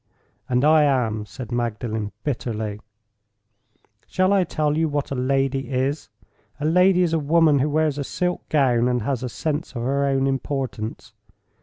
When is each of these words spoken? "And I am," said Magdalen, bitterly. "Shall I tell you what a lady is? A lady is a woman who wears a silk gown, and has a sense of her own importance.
"And 0.49 0.65
I 0.65 0.81
am," 0.81 1.27
said 1.27 1.51
Magdalen, 1.51 2.11
bitterly. 2.23 2.79
"Shall 4.07 4.33
I 4.33 4.43
tell 4.43 4.75
you 4.75 4.89
what 4.89 5.11
a 5.11 5.15
lady 5.15 5.69
is? 5.69 6.09
A 6.59 6.65
lady 6.65 7.03
is 7.03 7.13
a 7.13 7.19
woman 7.19 7.59
who 7.59 7.69
wears 7.69 7.99
a 7.99 8.03
silk 8.03 8.49
gown, 8.49 8.87
and 8.87 9.03
has 9.03 9.21
a 9.21 9.29
sense 9.29 9.75
of 9.75 9.83
her 9.83 10.03
own 10.05 10.25
importance. 10.25 11.13